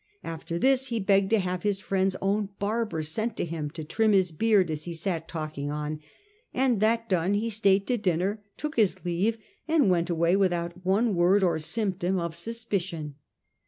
[0.23, 3.83] After this he begged to have his friend's own bar ber sent to him to
[3.83, 5.99] trim his beard as he sat talking on;
[6.55, 9.37] and that done, he stayed to dinner, took his leave,
[9.67, 13.13] and went away without one word or symptom of suspicion.